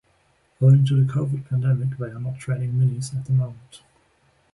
Owing 0.59 0.83
to 0.87 0.95
the 1.05 1.13
covid 1.13 1.47
pandemic 1.47 1.95
they 1.99 2.07
are 2.07 2.19
not 2.19 2.39
training 2.39 2.73
minis 2.73 3.15
at 3.15 3.23
the 3.25 3.33
moment. 3.33 3.83